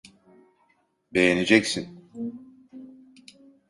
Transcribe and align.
Beğeneceksin. 1.13 1.87